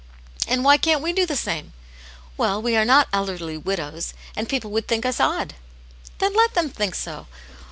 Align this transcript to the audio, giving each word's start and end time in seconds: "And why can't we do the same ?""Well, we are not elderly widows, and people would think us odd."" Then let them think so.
"And 0.47 0.63
why 0.63 0.77
can't 0.77 1.03
we 1.03 1.13
do 1.13 1.27
the 1.27 1.35
same 1.35 1.73
?""Well, 2.35 2.59
we 2.59 2.75
are 2.75 2.85
not 2.85 3.07
elderly 3.13 3.55
widows, 3.55 4.15
and 4.35 4.49
people 4.49 4.71
would 4.71 4.87
think 4.87 5.05
us 5.05 5.19
odd."" 5.19 5.53
Then 6.17 6.33
let 6.33 6.55
them 6.55 6.71
think 6.71 6.95
so. 6.95 7.27